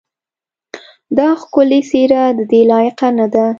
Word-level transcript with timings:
دا 1.17 1.27
ښکلې 1.41 1.79
څېره 1.89 2.23
ددې 2.37 2.61
لایقه 2.71 3.09
نه 3.17 3.27
ده. 3.33 3.45